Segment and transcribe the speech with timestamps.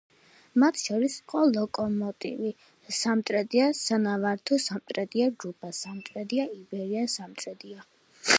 [0.61, 2.49] მათ შორის იყო „ლოკომოტივი“
[3.01, 7.89] სამტრედია, „სანავარდო“ სამტრედია, „ჯუბა“ სამტრედია, „იბერია“ სამტრედია.